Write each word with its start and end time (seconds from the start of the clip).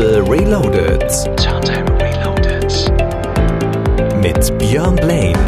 Turntable 0.00 0.32
Reloaded. 0.32 1.10
Turntable 1.36 1.94
Reloaded. 1.98 2.72
Mit 4.22 4.58
Björn 4.58 4.96
Blaine. 4.96 5.38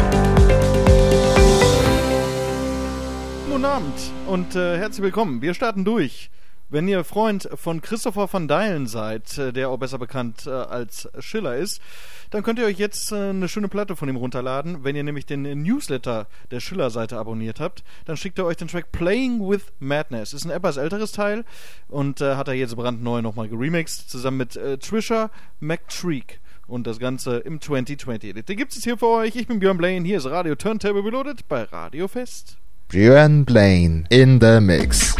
Guten 3.49 3.65
Abend 3.65 3.95
und 4.27 4.55
äh, 4.55 4.77
herzlich 4.77 5.01
willkommen. 5.01 5.41
Wir 5.41 5.55
starten 5.55 5.83
durch. 5.83 6.29
Wenn 6.73 6.87
ihr 6.87 7.03
Freund 7.03 7.47
von 7.53 7.81
Christopher 7.81 8.27
van 8.33 8.47
Dylen 8.47 8.87
seid, 8.87 9.37
äh, 9.37 9.53
der 9.53 9.69
auch 9.69 9.77
besser 9.77 9.99
bekannt 9.99 10.47
äh, 10.47 10.49
als 10.49 11.07
Schiller 11.19 11.55
ist, 11.55 11.79
dann 12.31 12.41
könnt 12.41 12.57
ihr 12.57 12.65
euch 12.65 12.79
jetzt 12.79 13.11
äh, 13.11 13.29
eine 13.29 13.47
schöne 13.47 13.67
Platte 13.67 13.95
von 13.95 14.09
ihm 14.09 14.15
runterladen. 14.15 14.83
Wenn 14.83 14.95
ihr 14.95 15.03
nämlich 15.03 15.27
den 15.27 15.43
Newsletter 15.61 16.25
der 16.49 16.59
Schiller-Seite 16.59 17.15
abonniert 17.15 17.59
habt, 17.59 17.83
dann 18.05 18.17
schickt 18.17 18.39
er 18.39 18.45
euch 18.45 18.57
den 18.57 18.69
Track 18.69 18.91
Playing 18.91 19.47
with 19.47 19.65
Madness. 19.77 20.33
Ist 20.33 20.45
ein 20.45 20.49
etwas 20.49 20.77
älteres 20.77 21.11
Teil 21.11 21.45
und 21.89 22.21
hat 22.21 22.47
er 22.47 22.55
jetzt 22.55 22.75
brandneu 22.75 23.21
nochmal 23.21 23.49
geremixed, 23.49 24.09
zusammen 24.09 24.37
mit 24.37 24.59
Trisha 24.81 25.29
McTreek. 25.59 26.39
Und 26.65 26.87
das 26.87 26.97
Ganze 26.97 27.37
im 27.37 27.61
2020 27.61 28.45
Den 28.45 28.57
gibt 28.57 28.75
es 28.75 28.83
hier 28.83 28.97
für 28.97 29.09
euch. 29.09 29.35
Ich 29.35 29.45
bin 29.45 29.59
Björn 29.59 29.77
Blaine. 29.77 30.07
Hier 30.07 30.17
ist 30.17 30.25
Radio 30.25 30.55
Turntable 30.55 31.05
Reloaded 31.05 31.47
bei 31.47 31.65
Radio 31.65 32.07
Fest. 32.07 32.57
Björn 32.87 33.45
Blaine 33.45 34.05
in 34.09 34.41
the 34.41 34.59
mix. 34.59 35.15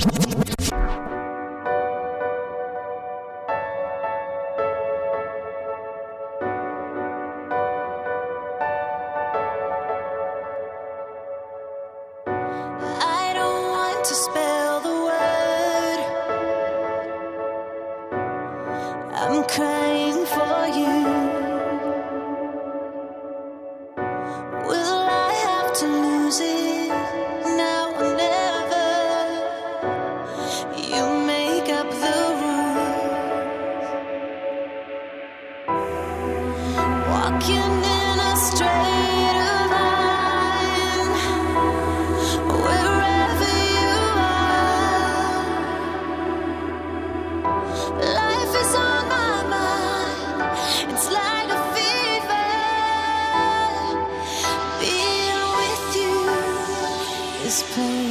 this 57.53 57.61
place. 57.75 58.02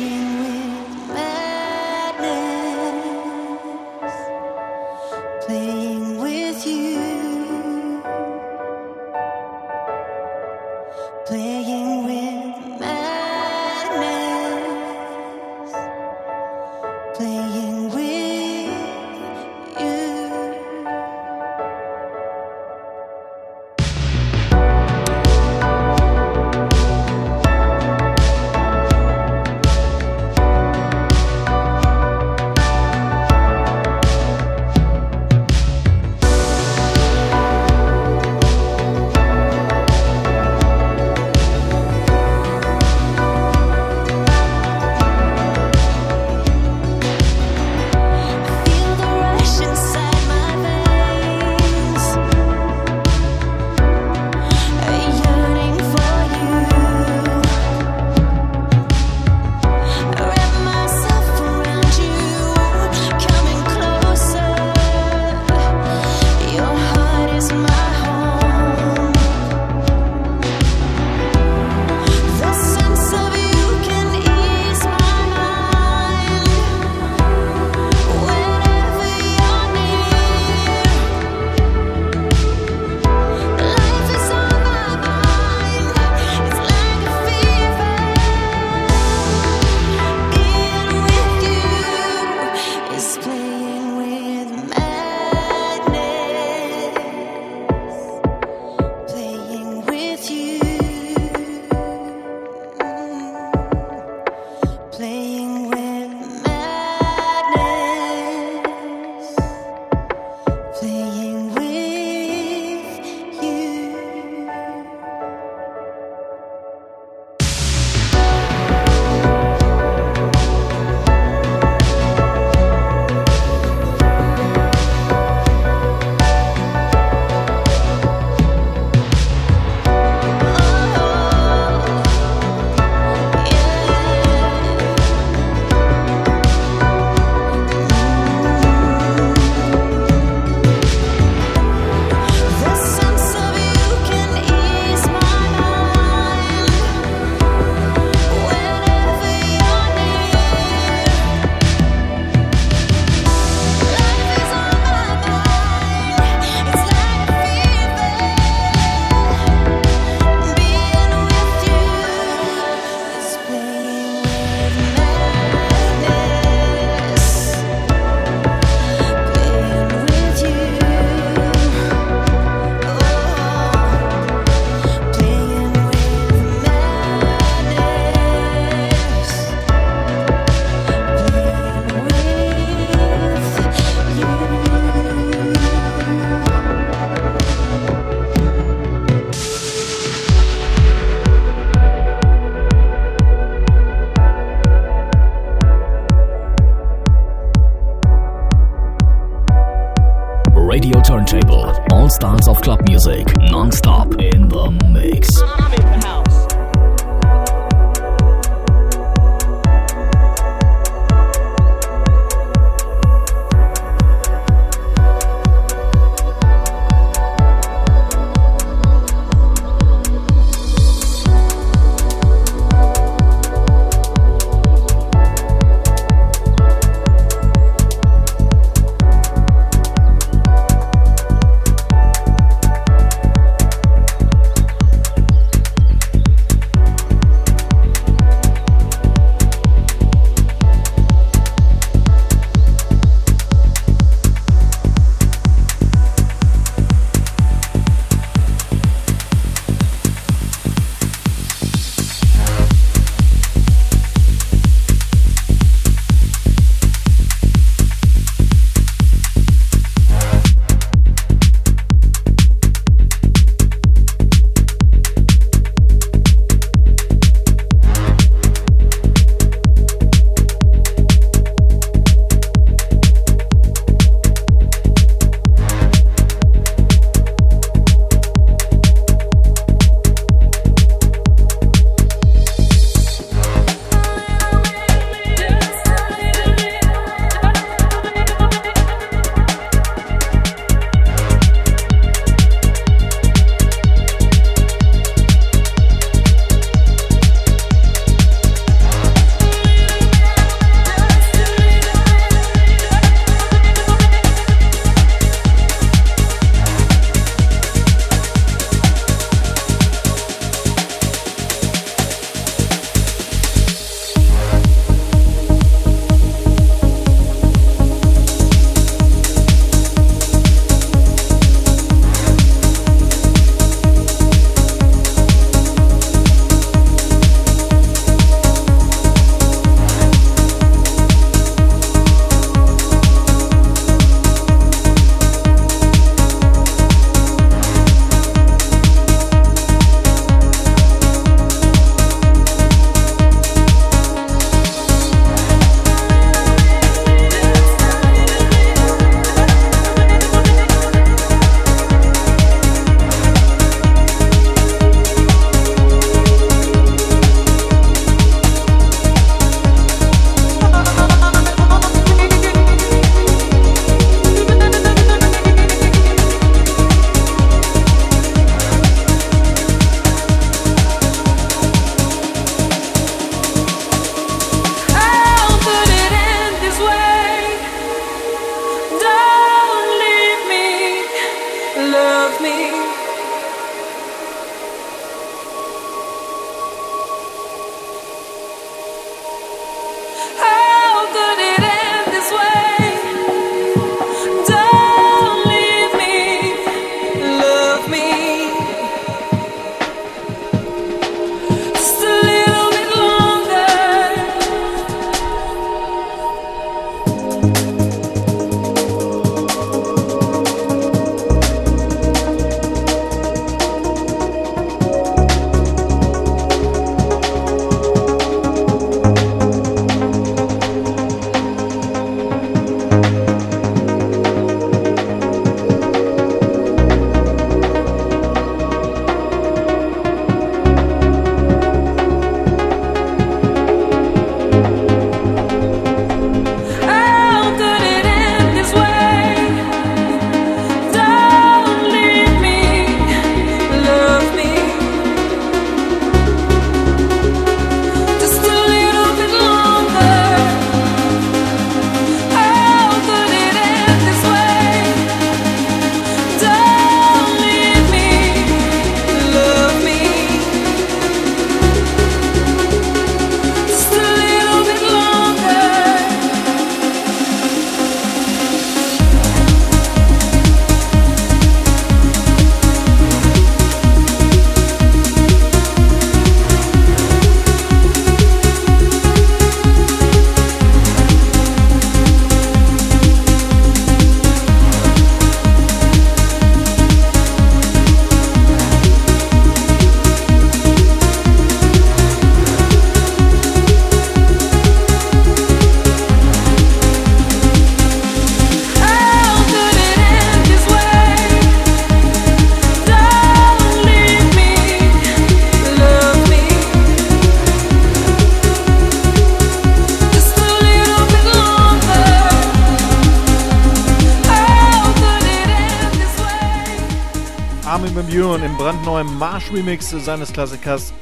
Marsh-Remix 519.53 519.91
seines 519.91 520.33
Klassikers 520.33 520.95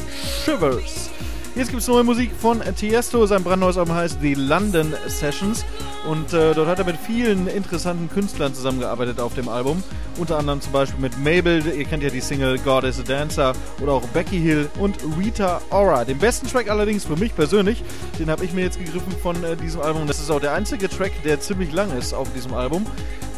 Shivers. 0.44 1.10
Jetzt 1.54 1.70
gibt 1.70 1.82
es 1.82 1.88
neue 1.88 2.04
Musik 2.04 2.30
von 2.36 2.60
Tiesto. 2.76 3.26
Sein 3.26 3.44
brandneues 3.44 3.76
Album 3.76 3.94
heißt 3.94 4.18
The 4.20 4.34
London 4.34 4.94
Sessions. 5.06 5.64
Und 6.08 6.32
äh, 6.32 6.54
dort 6.54 6.66
hat 6.68 6.78
er 6.78 6.84
mit 6.84 6.96
vielen 6.96 7.46
interessanten 7.46 8.08
Künstlern 8.08 8.54
zusammengearbeitet 8.54 9.20
auf 9.20 9.34
dem 9.34 9.48
Album. 9.48 9.82
Unter 10.18 10.38
anderem 10.38 10.60
zum 10.60 10.72
Beispiel 10.72 11.00
mit 11.00 11.18
Mabel, 11.18 11.64
ihr 11.66 11.84
kennt 11.84 12.02
ja 12.02 12.10
die 12.10 12.20
Single 12.20 12.58
God 12.58 12.84
is 12.84 12.98
a 12.98 13.02
Dancer, 13.02 13.52
oder 13.80 13.92
auch 13.92 14.06
Becky 14.08 14.38
Hill 14.38 14.68
und 14.78 14.96
Rita 15.18 15.60
Ora. 15.70 16.04
Den 16.04 16.18
besten 16.18 16.48
Track 16.48 16.70
allerdings 16.70 17.04
für 17.04 17.16
mich 17.16 17.34
persönlich, 17.34 17.82
den 18.18 18.30
habe 18.30 18.44
ich 18.44 18.52
mir 18.52 18.62
jetzt 18.62 18.78
gegriffen 18.78 19.12
von 19.22 19.42
äh, 19.44 19.56
diesem 19.56 19.80
Album. 19.82 20.06
Das 20.06 20.18
ist 20.18 20.30
auch 20.30 20.40
der 20.40 20.54
einzige 20.54 20.88
Track, 20.88 21.12
der 21.24 21.40
ziemlich 21.40 21.72
lang 21.72 21.96
ist 21.96 22.14
auf 22.14 22.32
diesem 22.32 22.54
Album. 22.54 22.86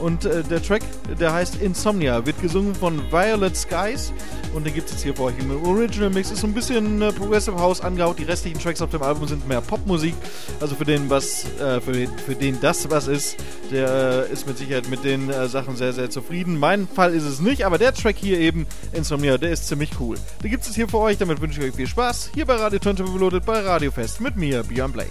Und 0.02 0.25
äh, 0.25 0.42
der 0.42 0.61
Track, 0.61 0.82
der 1.21 1.32
heißt 1.32 1.62
Insomnia, 1.62 2.26
wird 2.26 2.40
gesungen 2.42 2.75
von 2.75 3.00
Violet 3.12 3.56
Skies. 3.56 4.12
Und 4.52 4.66
den 4.66 4.75
gibt 4.75 4.88
es 4.88 4.94
jetzt 4.94 5.04
hier 5.04 5.14
für 5.14 5.23
euch 5.23 5.38
im 5.38 5.64
Original 5.64 6.11
Mix. 6.11 6.32
Ist 6.32 6.40
so 6.40 6.49
ein 6.49 6.52
bisschen 6.52 7.00
äh, 7.00 7.12
Progressive 7.12 7.56
House 7.56 7.80
angehaut. 7.80 8.18
Die 8.18 8.25
restlichen 8.25 8.59
Tracks 8.59 8.82
auf 8.82 8.90
dem 8.90 9.00
Album 9.00 9.28
sind 9.28 9.47
mehr 9.47 9.61
Popmusik. 9.61 10.14
Also 10.61 10.75
für 10.75 10.85
den, 10.85 11.09
was, 11.09 11.44
äh, 11.61 11.80
für, 11.80 11.92
den, 11.92 12.11
für 12.18 12.35
den 12.35 12.61
das 12.61 12.90
was 12.90 13.06
ist, 13.06 13.37
der 13.71 14.26
äh, 14.28 14.32
ist 14.32 14.44
mit 14.49 14.59
Sicherheit 14.59 14.90
mit 14.90 15.04
den 15.04 15.30
äh, 15.30 15.47
Sachen 15.47 15.76
sehr, 15.76 15.92
sehr 15.92 16.11
zufrieden. 16.11 16.59
Mein 16.59 16.88
Fall 16.88 17.14
ist 17.14 17.25
es 17.25 17.38
nicht, 17.38 17.64
aber 17.64 17.78
der 17.78 17.94
Track 17.94 18.16
hier 18.18 18.40
eben, 18.40 18.66
Insomnia, 18.92 19.38
der 19.38 19.52
ist 19.52 19.68
ziemlich 19.68 19.90
cool. 20.00 20.16
Den 20.42 20.50
gibt 20.50 20.66
es 20.66 20.75
hier 20.75 20.88
für 20.88 20.99
euch. 20.99 21.16
Damit 21.16 21.40
wünsche 21.40 21.61
ich 21.61 21.68
euch 21.68 21.76
viel 21.76 21.87
Spaß. 21.87 22.30
Hier 22.35 22.44
bei 22.44 22.56
Radio 22.56 22.80
Turntable 22.80 23.14
Reloaded 23.14 23.47
bei 23.47 23.61
Radio 23.61 23.92
Fest 23.92 24.21
mit 24.21 24.37
mir, 24.37 24.64
Björn 24.64 24.90
Blay. 24.90 25.06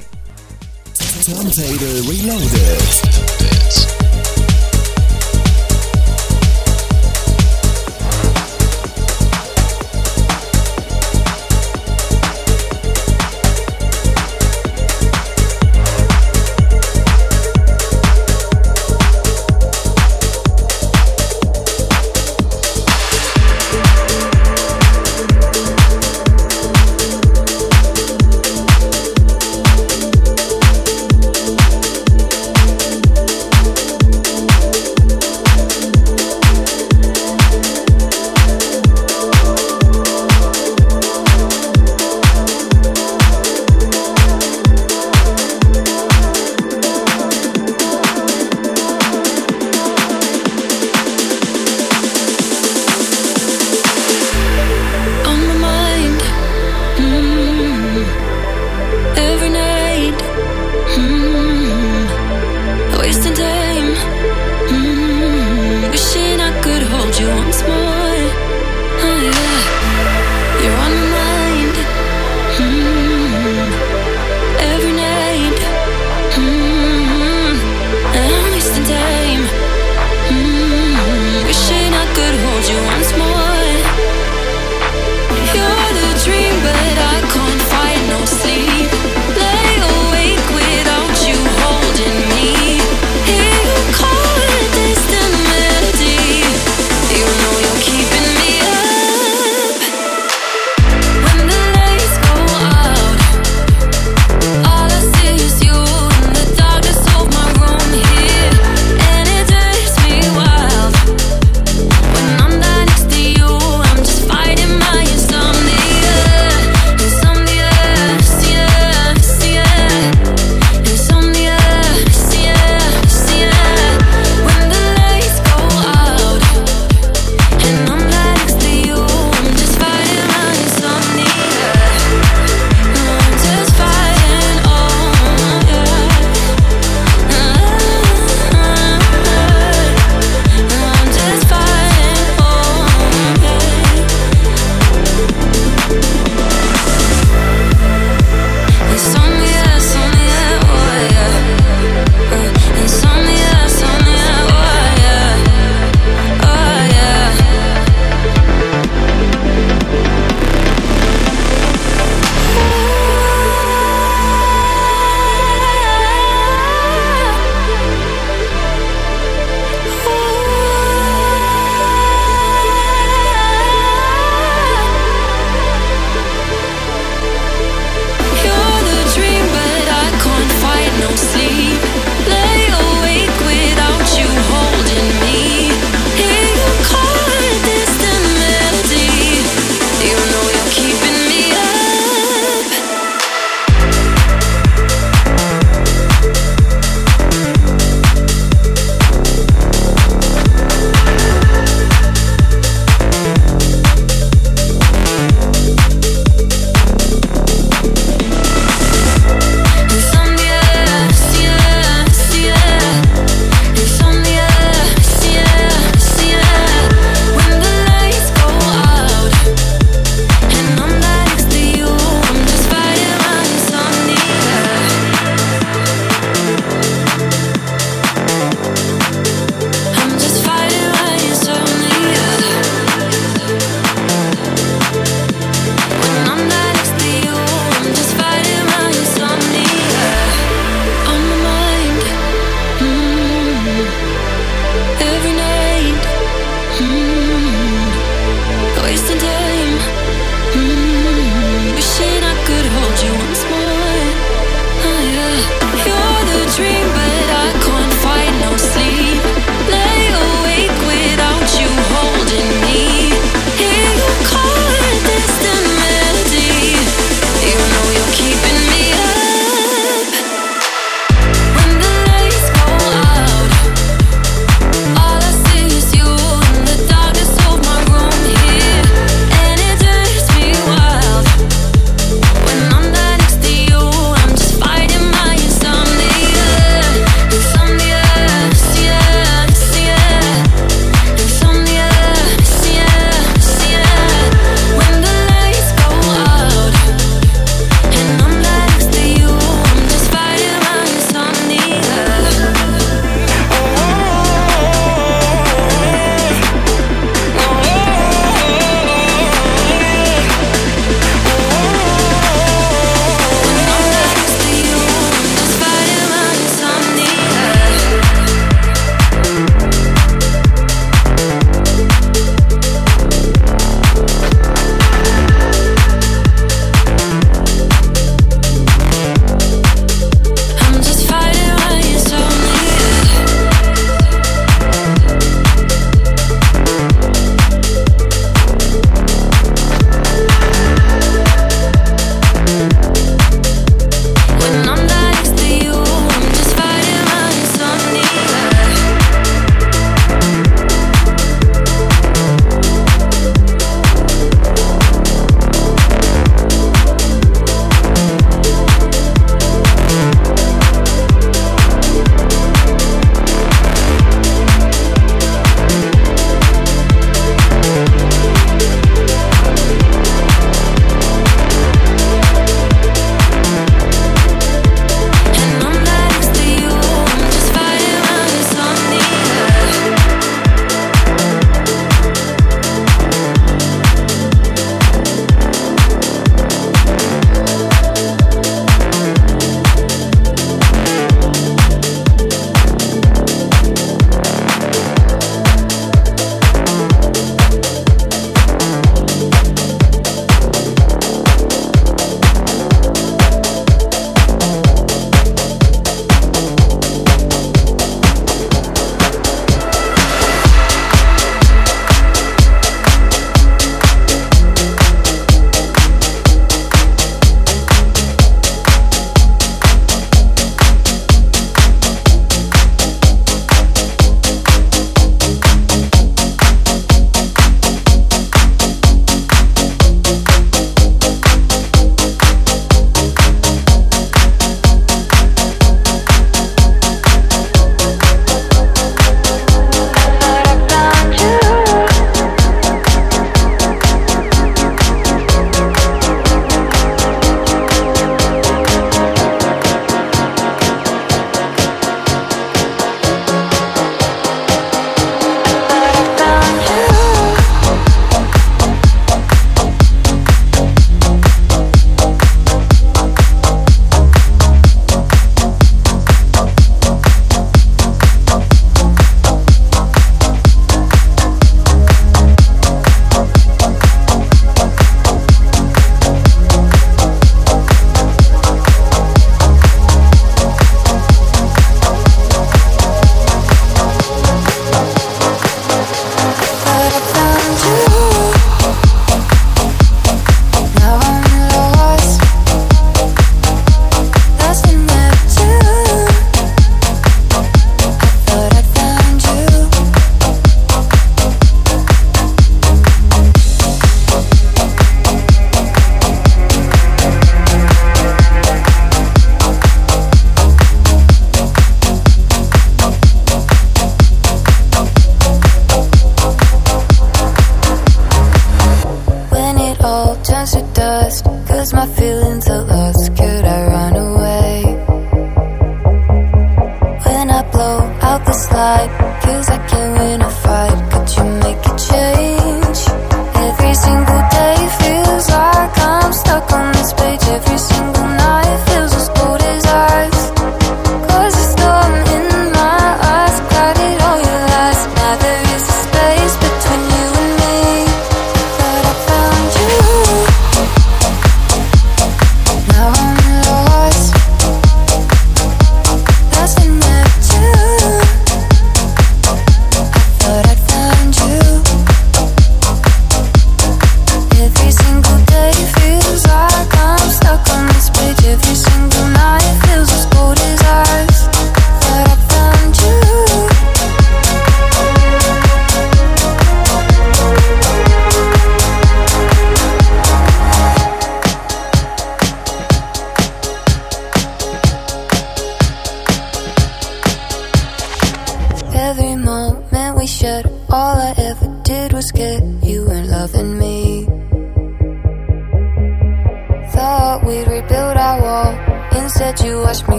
Turntable 1.24 2.10
Reloaded. 2.10 4.01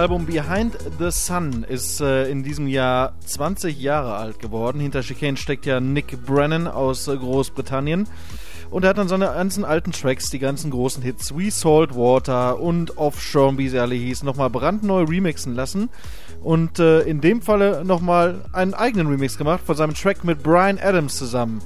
Album 0.00 0.24
Behind 0.24 0.78
the 0.98 1.10
Sun 1.10 1.62
ist 1.62 2.00
äh, 2.00 2.30
in 2.30 2.42
diesem 2.42 2.66
Jahr 2.66 3.12
20 3.26 3.78
Jahre 3.78 4.14
alt 4.14 4.38
geworden. 4.38 4.80
Hinter 4.80 5.02
Chicane 5.02 5.36
steckt 5.36 5.66
ja 5.66 5.78
Nick 5.78 6.24
Brennan 6.24 6.66
aus 6.68 7.06
äh, 7.06 7.14
Großbritannien. 7.14 8.08
Und 8.70 8.84
er 8.84 8.90
hat 8.90 8.96
dann 8.96 9.08
seine 9.08 9.26
ganzen 9.26 9.62
alten 9.62 9.92
Tracks, 9.92 10.30
die 10.30 10.38
ganzen 10.38 10.70
großen 10.70 11.02
Hits, 11.02 11.36
wie 11.36 11.50
Salt 11.50 11.94
Water 11.94 12.58
und 12.60 12.96
Offshore, 12.96 13.58
wie 13.58 13.68
sie 13.68 13.78
alle 13.78 13.94
hießen, 13.94 14.24
nochmal 14.24 14.48
brandneu 14.48 15.02
remixen 15.02 15.54
lassen. 15.54 15.90
Und 16.42 16.78
äh, 16.78 17.00
in 17.02 17.20
dem 17.20 17.42
Falle 17.42 17.84
nochmal 17.84 18.40
einen 18.54 18.72
eigenen 18.72 19.08
Remix 19.08 19.36
gemacht 19.36 19.60
von 19.66 19.76
seinem 19.76 19.92
Track 19.92 20.24
mit 20.24 20.42
Brian 20.42 20.78
Adams 20.78 21.18
zusammen. 21.18 21.60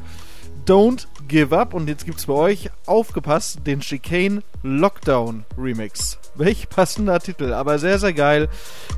Don't 0.66 1.06
Give 1.28 1.56
Up. 1.56 1.74
Und 1.74 1.88
jetzt 1.88 2.04
gibt's 2.04 2.26
bei 2.26 2.34
euch, 2.34 2.70
aufgepasst, 2.86 3.60
den 3.66 3.80
Chicane 3.80 4.42
Lockdown 4.62 5.44
Remix. 5.58 6.18
Welch 6.34 6.68
passender 6.68 7.20
Titel, 7.20 7.52
aber 7.52 7.78
sehr, 7.78 7.98
sehr 7.98 8.12
geil. 8.12 8.48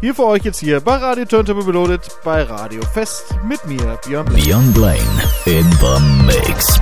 Hier 0.00 0.14
für 0.14 0.24
euch 0.24 0.44
jetzt 0.44 0.60
hier 0.60 0.80
bei 0.80 0.96
Radio 0.96 1.24
Turntable 1.24 1.66
Reloaded, 1.66 2.00
bei 2.24 2.42
Radio 2.42 2.82
Fest 2.82 3.34
mit 3.46 3.64
mir, 3.66 3.98
Björn 4.06 4.26
Blaine. 4.26 4.46
Beyond 4.46 4.74
Blaine 4.74 5.22
in 5.44 5.70
the 5.72 6.24
mix. 6.24 6.80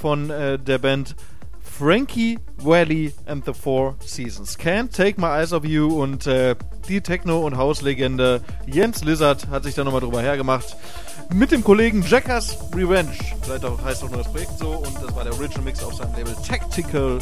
von 0.00 0.30
äh, 0.30 0.58
der 0.58 0.78
Band 0.78 1.16
Frankie 1.60 2.38
Valley 2.56 3.12
and 3.26 3.44
the 3.44 3.52
Four 3.52 3.96
Seasons. 4.00 4.58
Can't 4.58 4.96
Take 4.96 5.20
My 5.20 5.26
Eyes 5.26 5.52
Off 5.52 5.66
You 5.66 6.02
und 6.02 6.26
äh, 6.26 6.56
die 6.88 7.02
Techno- 7.02 7.44
und 7.44 7.58
Hauslegende 7.58 8.40
Jens 8.66 9.04
Lizard 9.04 9.50
hat 9.50 9.64
sich 9.64 9.74
da 9.74 9.84
nochmal 9.84 10.00
drüber 10.00 10.22
hergemacht. 10.22 10.78
Mit 11.34 11.52
dem 11.52 11.62
Kollegen 11.62 12.02
Jackers 12.08 12.56
Revenge. 12.74 13.12
Vielleicht 13.42 13.66
auch, 13.66 13.84
heißt 13.84 14.02
auch 14.02 14.08
nur 14.08 14.22
das 14.22 14.32
Projekt 14.32 14.56
so. 14.58 14.70
Und 14.70 14.94
das 14.94 15.14
war 15.14 15.24
der 15.24 15.34
Original 15.34 15.64
Mix 15.64 15.84
auf 15.84 15.92
seinem 15.92 16.16
Label 16.16 16.34
Tactical 16.42 17.18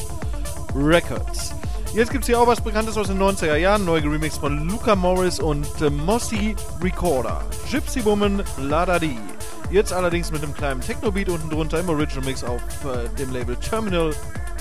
Records. 0.77 1.53
Jetzt 1.95 2.11
gibt 2.11 2.25
es 2.25 2.27
hier 2.27 2.41
auch 2.41 2.47
was 2.49 2.61
Bekanntes 2.61 2.97
aus 2.97 3.07
den 3.07 3.23
90er 3.23 3.55
Jahren. 3.55 3.85
Neu 3.85 4.03
geremixed 4.03 4.41
von 4.41 4.69
Luca 4.69 4.97
Morris 4.97 5.39
und 5.39 5.65
äh, 5.81 5.91
Mossy 5.91 6.57
Recorder. 6.83 7.45
Gypsy 7.71 8.05
Woman 8.05 8.43
Lada 8.59 8.99
Di. 8.99 9.17
Jetzt 9.71 9.93
allerdings 9.93 10.33
mit 10.33 10.43
einem 10.43 10.53
kleinen 10.55 10.81
Techno-Beat 10.81 11.29
unten 11.29 11.49
drunter 11.49 11.79
im 11.79 11.89
Original 11.89 12.25
Mix 12.25 12.43
auf 12.43 12.61
äh, 12.85 13.09
dem 13.17 13.33
Label 13.33 13.55
Terminal 13.57 14.13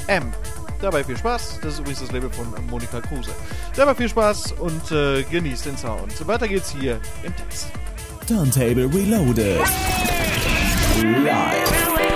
M. 0.05 0.31
Dabei 0.79 1.03
viel 1.03 1.17
Spaß. 1.17 1.59
Das 1.63 1.73
ist 1.73 1.79
übrigens 1.79 2.01
das 2.01 2.11
Label 2.11 2.29
von 2.29 2.45
Monika 2.69 3.01
Kruse. 3.01 3.31
Dabei 3.75 3.95
viel 3.95 4.09
Spaß 4.09 4.51
und 4.59 4.91
äh, 4.91 5.23
genießt 5.23 5.65
den 5.65 5.77
Sound. 5.77 6.27
Weiter 6.27 6.47
geht's 6.47 6.69
hier 6.69 6.99
im 7.23 7.36
Text. 7.36 7.67
Turntable 8.27 8.86
Reloaded. 8.93 9.59
Live. 11.01 12.12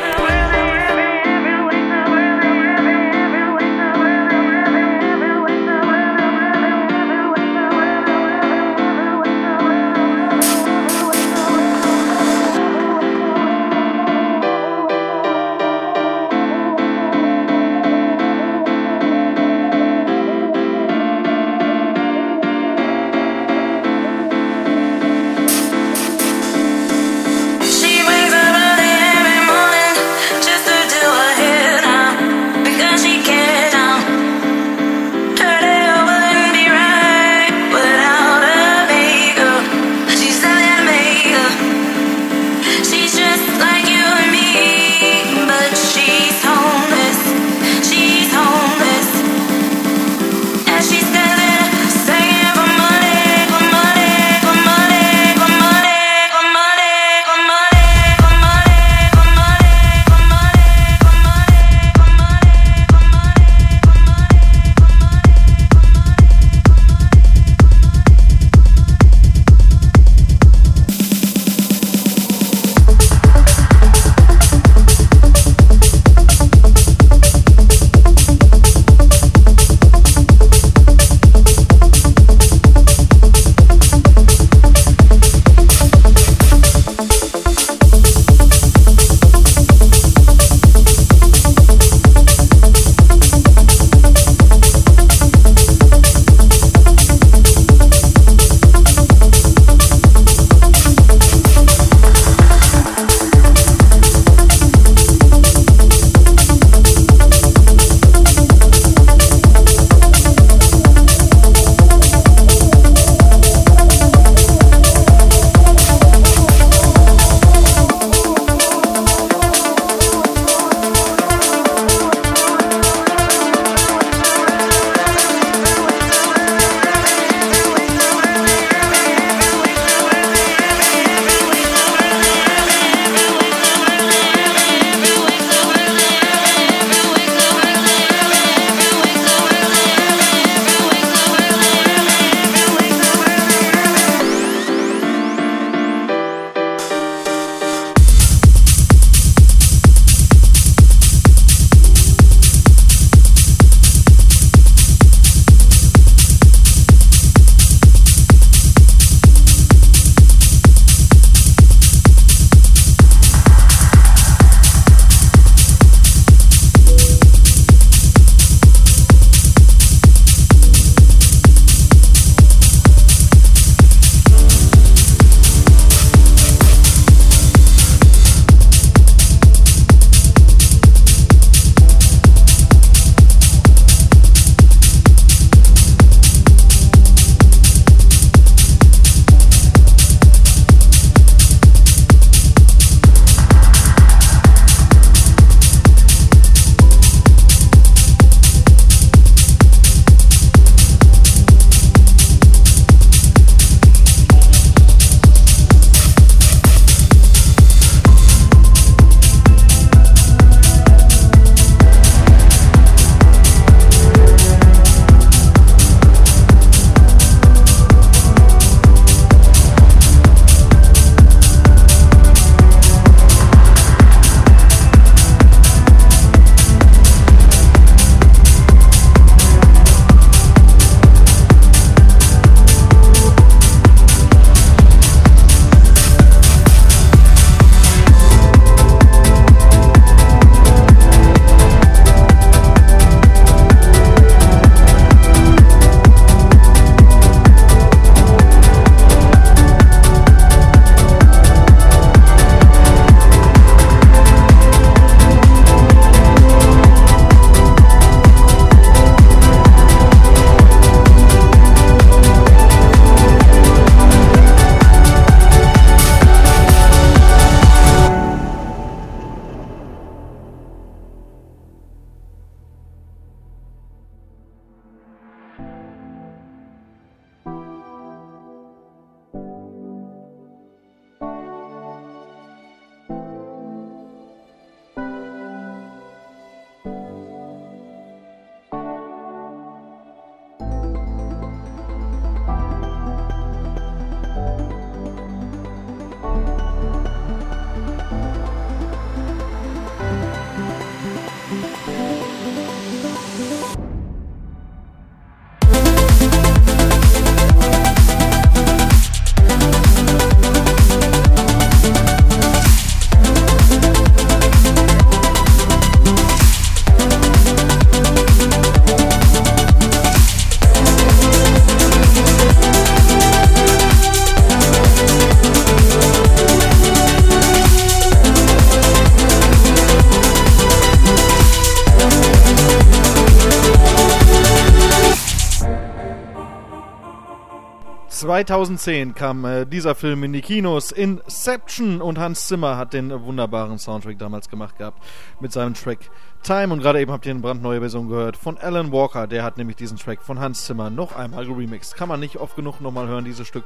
2010 338.38 339.16
kam 339.16 339.46
äh, 339.46 339.66
dieser 339.66 339.96
Film 339.96 340.24
in 340.24 340.32
die 340.32 340.42
Kinos. 340.42 340.92
Inception 340.92 342.02
und 342.04 342.20
Hans 342.20 342.48
Zimmer 342.48 342.78
hat 342.78 342.94
den 342.94 343.10
wunderbaren 343.24 343.80
Soundtrack 343.80 344.20
damals 344.20 344.48
gemacht 344.48 344.78
gehabt 344.78 345.04
mit 345.40 345.52
seinem 345.52 345.74
Track 345.74 346.12
Time. 346.48 346.72
Und 346.72 346.80
gerade 346.80 347.02
eben 347.02 347.12
habt 347.12 347.26
ihr 347.26 347.32
eine 347.32 347.42
brandneue 347.42 347.82
Version 347.82 348.08
gehört 348.08 348.38
von 348.38 348.58
Alan 348.58 348.94
Walker. 348.94 349.28
Der 349.28 349.44
hat 349.44 349.58
nämlich 349.58 349.76
diesen 349.76 349.98
Track 349.98 350.22
von 350.22 350.40
Hans 350.40 350.64
Zimmer 350.64 350.90
noch 350.90 351.14
einmal 351.14 351.46
geremixed. 351.46 351.96
Kann 351.98 352.08
man 352.08 352.22
nicht 352.22 352.38
oft 352.38 352.56
genug 352.56 352.80
nochmal 352.80 353.08
hören, 353.08 353.26
dieses 353.26 353.46
Stück. 353.46 353.66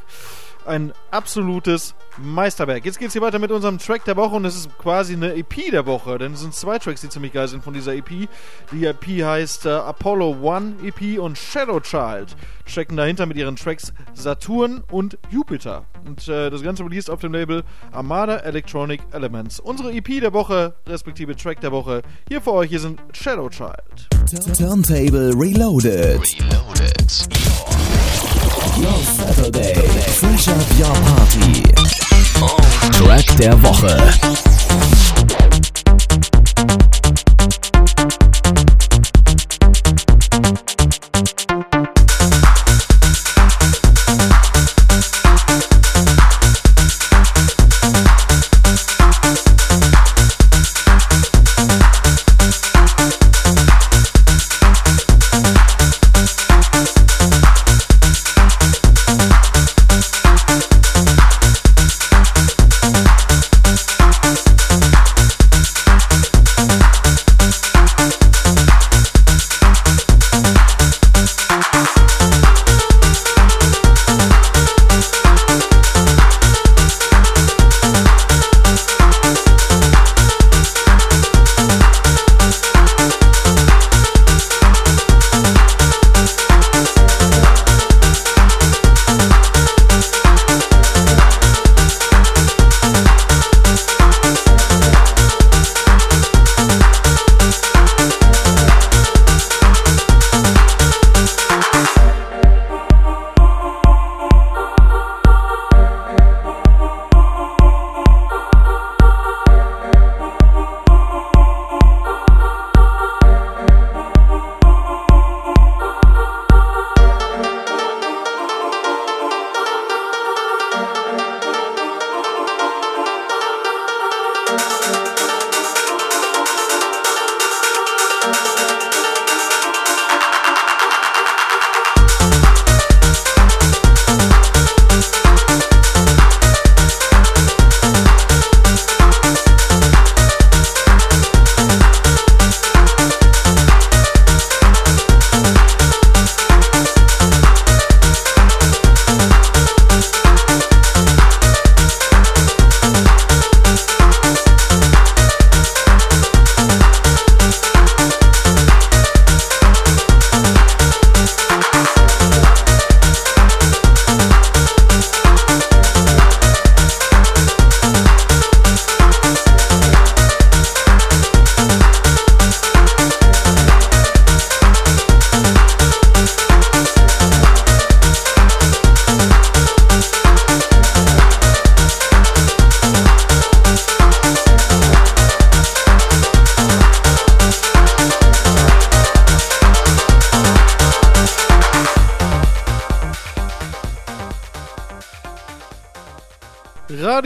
Ein 0.66 0.92
absolutes 1.12 1.94
Meisterwerk. 2.18 2.84
Jetzt 2.84 2.98
geht's 2.98 3.14
hier 3.14 3.22
weiter 3.22 3.38
mit 3.38 3.52
unserem 3.52 3.78
Track 3.78 4.06
der 4.06 4.18
Woche 4.18 4.36
und 4.36 4.46
es 4.46 4.56
ist 4.56 4.78
quasi 4.80 5.14
eine 5.14 5.36
EP 5.36 5.70
der 5.72 5.86
Woche, 5.86 6.18
denn 6.18 6.34
es 6.34 6.42
sind 6.42 6.54
zwei 6.56 6.80
Tracks, 6.80 7.02
die 7.02 7.10
ziemlich 7.10 7.34
geil 7.34 7.48
sind 7.48 7.64
von 7.64 7.74
dieser 7.74 7.94
EP. 7.94 8.28
Die 8.72 8.86
EP 8.86 9.24
heißt 9.24 9.68
äh, 9.68 9.70
Apollo 9.70 10.38
One 10.42 10.76
EP 10.84 11.20
und 11.20 11.38
Shadow 11.38 11.80
Child 11.80 12.36
stecken 12.66 12.96
dahinter 12.98 13.26
mit 13.26 13.38
ihren 13.38 13.56
Tracks 13.56 13.94
Saturn 14.14 14.84
und 14.90 15.18
Jupiter. 15.30 15.86
Und 16.06 16.28
äh, 16.28 16.50
das 16.50 16.64
Ganze 16.64 16.84
released 16.84 17.10
auf 17.10 17.20
dem 17.20 17.34
Label 17.34 17.64
Armada 17.92 18.38
Electronic 18.38 19.02
Elements. 19.12 19.60
Unsere 19.60 19.92
EP 19.92 20.20
der 20.20 20.34
Woche, 20.34 20.74
respektive 20.88 21.36
Track 21.36 21.62
der 21.62 21.72
Woche, 21.72 22.02
hier 22.28 22.42
für 22.42 22.54
euch, 22.54 22.71
hier 22.72 22.80
sind 22.80 23.02
Shadow 23.12 23.50
Child. 23.50 24.08
Turntable 24.58 25.34
Reloaded. 25.34 26.22
Your 28.78 29.04
Saturday. 29.04 29.74
Fresh 30.08 30.48
up 30.48 30.56
your 30.80 30.94
party. 31.04 31.64
Track 32.94 33.38
der 33.38 33.62
Woche. 33.62 33.98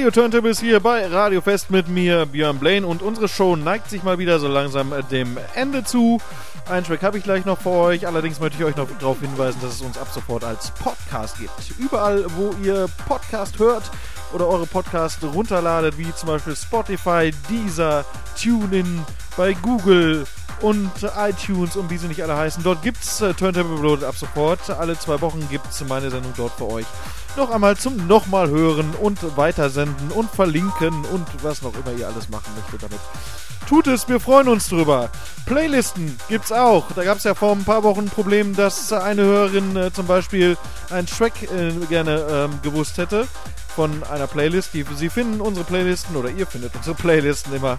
Radio 0.06 0.22
Turntables 0.22 0.60
hier 0.60 0.80
bei 0.82 1.08
Radio 1.08 1.42
Fest 1.42 1.72
mit 1.72 1.88
mir, 1.88 2.28
Björn 2.28 2.60
Blaine. 2.60 2.86
Und 2.86 3.02
unsere 3.02 3.28
Show 3.28 3.56
neigt 3.56 3.90
sich 3.90 4.04
mal 4.04 4.20
wieder 4.20 4.38
so 4.38 4.48
langsam 4.48 4.94
dem 5.10 5.36
Ende 5.56 5.84
zu. 5.84 6.22
Einen 6.70 6.86
Track 6.86 7.02
habe 7.02 7.18
ich 7.18 7.24
gleich 7.24 7.44
noch 7.46 7.60
für 7.60 7.72
euch. 7.72 8.06
Allerdings 8.06 8.40
möchte 8.40 8.60
ich 8.60 8.64
euch 8.66 8.76
noch 8.76 8.88
darauf 9.00 9.20
hinweisen, 9.20 9.58
dass 9.64 9.74
es 9.74 9.82
uns 9.82 9.98
ab 9.98 10.08
sofort 10.14 10.44
als 10.44 10.70
Podcast 10.70 11.40
gibt. 11.40 11.52
Überall, 11.80 12.24
wo 12.38 12.54
ihr 12.64 12.88
Podcast 13.08 13.58
hört 13.58 13.90
oder 14.32 14.48
eure 14.48 14.68
Podcasts 14.68 15.24
runterladet, 15.24 15.98
wie 15.98 16.14
zum 16.14 16.28
Beispiel 16.28 16.56
Spotify, 16.56 17.32
Deezer, 17.50 18.06
TuneIn, 18.40 19.04
bei 19.36 19.54
Google 19.54 20.28
und 20.62 20.92
iTunes 21.18 21.76
und 21.76 21.90
wie 21.90 21.98
sie 21.98 22.08
nicht 22.08 22.24
alle 22.24 22.36
heißen. 22.36 22.64
Dort 22.64 22.82
gibt 22.82 23.04
es 23.04 23.22
äh, 23.22 23.34
Turntable 23.34 23.78
Reloaded 23.78 24.04
ab 24.04 24.16
sofort. 24.16 24.70
Alle 24.70 24.98
zwei 24.98 25.20
Wochen 25.22 25.48
gibt 25.50 25.68
es 25.70 25.84
meine 25.88 26.10
Sendung 26.10 26.34
dort 26.38 26.54
für 26.54 26.70
euch. 26.70 26.86
Noch 27.38 27.52
einmal 27.52 27.76
zum 27.76 28.08
nochmal 28.08 28.50
hören 28.50 28.94
und 29.02 29.20
weitersenden 29.38 30.12
und 30.12 30.30
verlinken 30.32 31.04
und 31.06 31.28
was 31.44 31.62
noch 31.62 31.74
immer 31.76 31.98
ihr 31.98 32.08
alles 32.08 32.30
machen 32.30 32.54
möchtet 32.56 32.84
damit. 32.84 33.00
Tut 33.68 33.88
es, 33.88 34.08
wir 34.08 34.20
freuen 34.20 34.48
uns 34.48 34.70
drüber. 34.70 35.10
Playlisten 35.46 36.18
gibt's 36.30 36.52
auch. 36.52 36.86
Da 36.96 37.04
gab 37.04 37.18
es 37.18 37.24
ja 37.24 37.34
vor 37.34 37.52
ein 37.52 37.64
paar 37.66 37.84
Wochen 37.84 38.02
ein 38.02 38.10
Problem, 38.10 38.56
dass 38.56 38.94
eine 38.94 39.24
Hörerin 39.24 39.76
äh, 39.76 39.92
zum 39.92 40.08
Beispiel 40.08 40.56
einen 40.92 41.08
Track 41.08 41.34
äh, 41.52 41.72
gerne 41.90 42.26
ähm, 42.30 42.60
gewusst 42.62 42.98
hätte 42.98 43.28
von 43.76 44.04
einer 44.04 44.28
Playlist. 44.28 44.74
Die, 44.74 44.86
Sie 44.96 45.10
finden 45.10 45.42
unsere 45.42 45.66
Playlisten 45.66 46.16
oder 46.16 46.30
ihr 46.30 46.48
findet 46.48 46.76
unsere 46.76 46.96
Playlisten 46.96 47.54
immer 47.54 47.78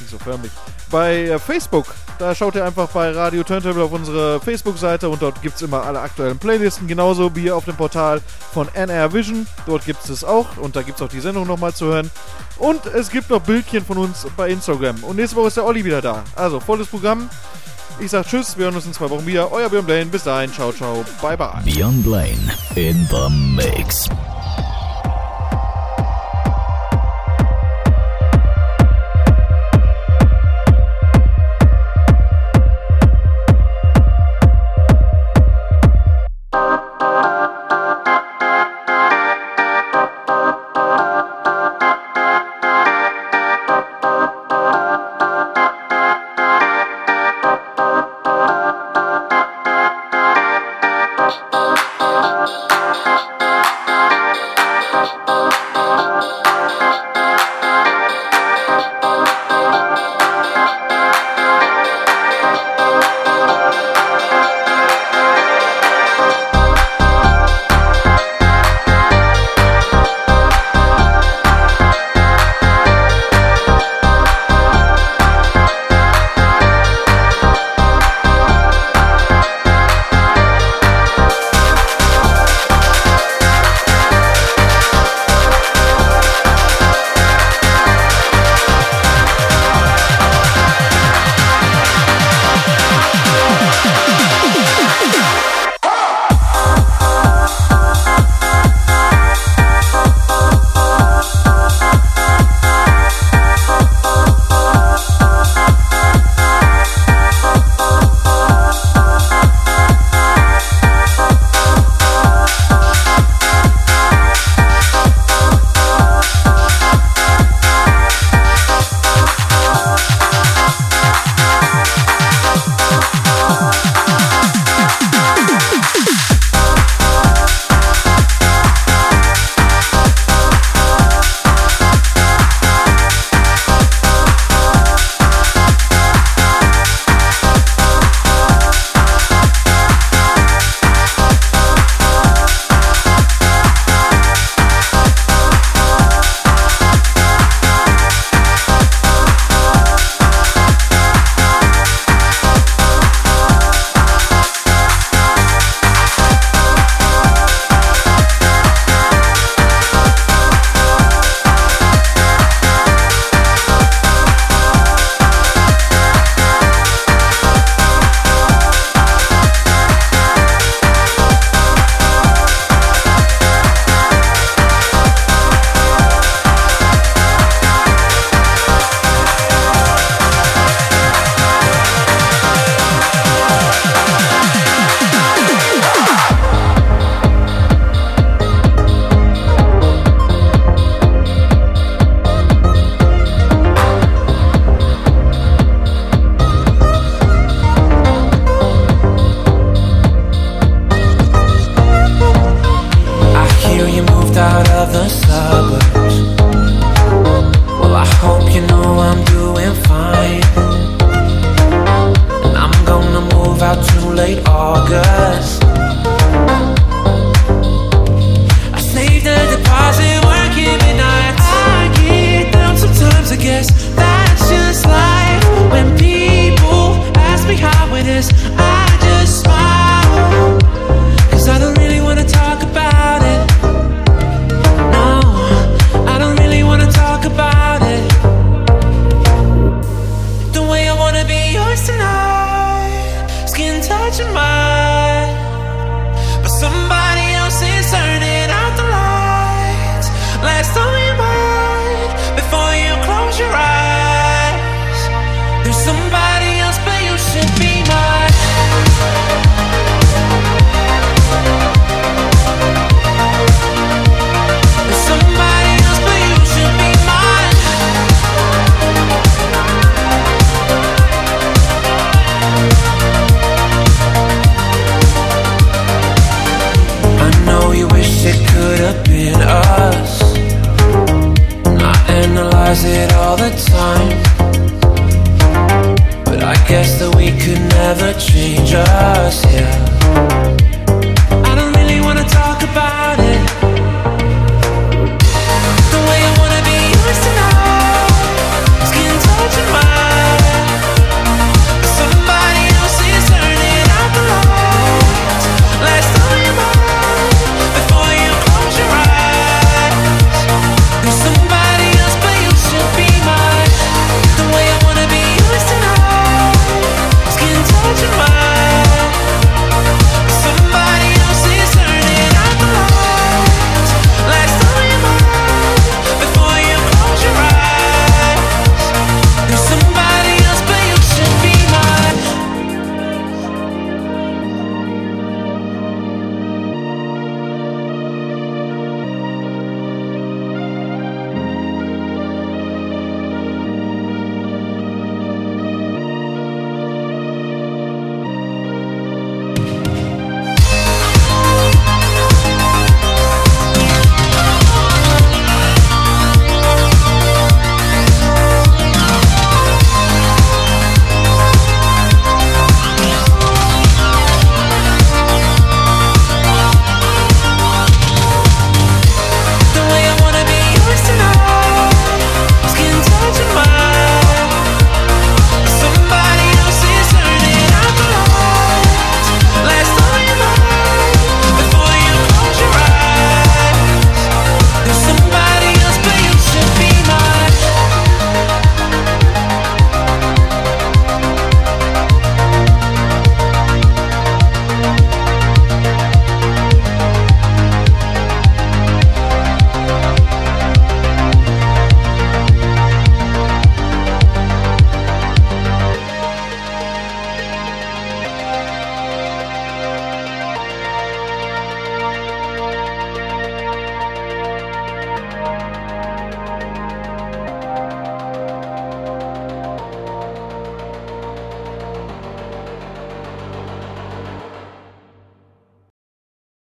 nicht 0.00 0.10
so 0.10 0.18
förmlich. 0.18 0.52
Bei 0.90 1.24
äh, 1.24 1.38
Facebook, 1.38 1.86
da 2.18 2.34
schaut 2.34 2.54
ihr 2.54 2.64
einfach 2.64 2.88
bei 2.88 3.10
Radio 3.10 3.42
Turntable 3.42 3.82
auf 3.82 3.92
unsere 3.92 4.40
Facebook-Seite 4.40 5.08
und 5.08 5.22
dort 5.22 5.42
gibt 5.42 5.56
es 5.56 5.62
immer 5.62 5.84
alle 5.84 6.00
aktuellen 6.00 6.38
Playlisten, 6.38 6.86
genauso 6.86 7.34
wie 7.34 7.50
auf 7.50 7.64
dem 7.64 7.76
Portal 7.76 8.20
von 8.52 8.68
NR 8.74 9.12
Vision. 9.12 9.46
Dort 9.66 9.84
gibt 9.84 10.02
es 10.04 10.10
es 10.10 10.24
auch 10.24 10.56
und 10.56 10.76
da 10.76 10.82
gibt 10.82 10.98
es 10.98 11.02
auch 11.02 11.08
die 11.08 11.20
Sendung 11.20 11.46
nochmal 11.46 11.74
zu 11.74 11.86
hören. 11.86 12.10
Und 12.58 12.86
es 12.86 13.10
gibt 13.10 13.30
noch 13.30 13.40
Bildchen 13.40 13.84
von 13.84 13.98
uns 13.98 14.26
bei 14.36 14.50
Instagram. 14.50 15.02
Und 15.02 15.16
nächste 15.16 15.36
Woche 15.36 15.48
ist 15.48 15.56
der 15.56 15.64
Olli 15.64 15.84
wieder 15.84 16.00
da. 16.00 16.22
Also 16.36 16.60
volles 16.60 16.86
Programm. 16.86 17.28
Ich 18.00 18.10
sag 18.10 18.26
Tschüss, 18.26 18.56
wir 18.58 18.66
hören 18.66 18.74
uns 18.74 18.86
in 18.86 18.92
zwei 18.92 19.08
Wochen 19.10 19.26
wieder. 19.26 19.52
Euer 19.52 19.68
Björn 19.68 19.86
Blaine, 19.86 20.06
bis 20.06 20.24
dahin, 20.24 20.52
ciao, 20.52 20.72
ciao, 20.72 21.04
bye 21.22 21.36
bye. 21.36 21.62
Björn 21.64 22.02
Blaine 22.02 22.52
in 22.74 23.06
the 23.10 23.28
mix. 23.30 24.08